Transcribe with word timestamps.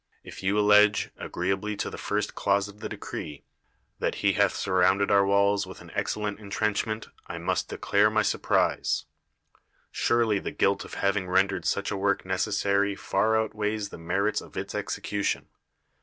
If 0.23 0.41
you 0.41 0.57
allege, 0.57 1.11
agreeably 1.19 1.77
to 1.77 1.91
the 1.91 1.95
first 1.99 2.33
clause 2.33 2.67
of 2.67 2.79
the 2.79 2.89
decree, 2.89 3.43
that 3.99 4.15
he 4.25 4.33
hath 4.33 4.55
surrounded 4.55 5.11
our 5.11 5.23
walls 5.23 5.67
with 5.67 5.79
an 5.79 5.91
excellent 5.93 6.39
intrenchment, 6.39 7.09
I 7.27 7.37
must 7.37 7.69
declare 7.69 8.09
my 8.09 8.23
surprise. 8.23 9.05
Surely 9.91 10.39
the 10.39 10.49
guilt 10.49 10.83
of 10.83 10.95
having 10.95 11.29
rendered 11.29 11.65
such 11.65 11.91
a 11.91 11.97
work 11.97 12.25
necessary 12.25 12.95
far 12.95 13.39
outweighs 13.39 13.89
the 13.89 13.99
merits 13.99 14.41
of 14.41 14.57
its 14.57 14.73
execution. 14.73 15.49